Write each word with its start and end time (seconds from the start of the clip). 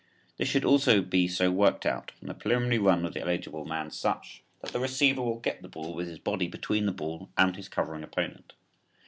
This 0.37 0.47
should 0.49 0.65
also 0.65 1.03
be 1.03 1.27
so 1.27 1.51
worked 1.51 1.85
out 1.85 2.11
and 2.21 2.29
the 2.31 2.33
preliminary 2.33 2.79
run 2.79 3.05
of 3.05 3.13
the 3.13 3.21
eligible 3.21 3.65
man 3.65 3.91
such, 3.91 4.41
that 4.63 4.71
the 4.71 4.79
receiver 4.79 5.21
will 5.21 5.37
get 5.37 5.61
the 5.61 5.67
ball 5.67 5.93
with 5.93 6.07
his 6.07 6.17
body 6.17 6.47
between 6.47 6.87
the 6.87 6.91
ball 6.91 7.29
and 7.37 7.55
his 7.55 7.69
covering 7.69 8.01
opponent. 8.01 8.53